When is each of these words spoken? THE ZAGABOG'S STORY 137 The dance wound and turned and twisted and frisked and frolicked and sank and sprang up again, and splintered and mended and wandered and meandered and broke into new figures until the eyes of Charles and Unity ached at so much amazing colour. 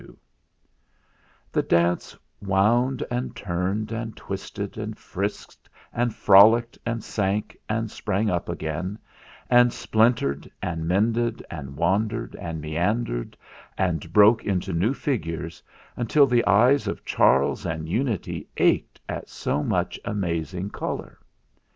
THE 1.51 1.61
ZAGABOG'S 1.61 1.67
STORY 2.13 2.21
137 2.39 2.47
The 2.47 2.47
dance 2.49 2.49
wound 2.49 3.03
and 3.11 3.35
turned 3.35 3.91
and 3.91 4.17
twisted 4.17 4.75
and 4.79 4.97
frisked 4.97 5.69
and 5.93 6.15
frolicked 6.15 6.79
and 6.87 7.03
sank 7.03 7.55
and 7.69 7.91
sprang 7.91 8.27
up 8.31 8.49
again, 8.49 8.97
and 9.47 9.71
splintered 9.71 10.49
and 10.59 10.87
mended 10.87 11.45
and 11.51 11.75
wandered 11.77 12.35
and 12.37 12.59
meandered 12.61 13.37
and 13.77 14.11
broke 14.11 14.43
into 14.43 14.73
new 14.73 14.95
figures 14.95 15.61
until 15.95 16.25
the 16.25 16.43
eyes 16.47 16.87
of 16.87 17.05
Charles 17.05 17.63
and 17.63 17.87
Unity 17.87 18.47
ached 18.57 18.99
at 19.07 19.29
so 19.29 19.61
much 19.61 19.99
amazing 20.03 20.71
colour. 20.71 21.19